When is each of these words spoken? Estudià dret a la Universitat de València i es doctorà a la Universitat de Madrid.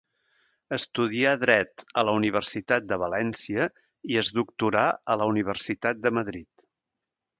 Estudià 0.75 1.33
dret 1.41 1.83
a 2.01 2.03
la 2.07 2.15
Universitat 2.19 2.87
de 2.93 2.99
València 3.03 3.69
i 4.15 4.17
es 4.23 4.33
doctorà 4.39 4.87
a 5.15 5.19
la 5.23 5.29
Universitat 5.35 6.03
de 6.07 6.13
Madrid. 6.21 6.67